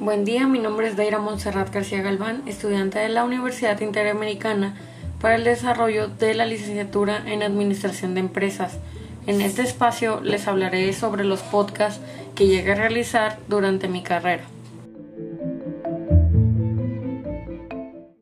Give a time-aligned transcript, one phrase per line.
[0.00, 4.76] Buen día, mi nombre es Daira Montserrat García Galván, estudiante de la Universidad Interamericana
[5.20, 8.78] para el Desarrollo de la Licenciatura en Administración de Empresas.
[9.26, 12.00] En este espacio les hablaré sobre los podcasts
[12.36, 14.44] que llegué a realizar durante mi carrera.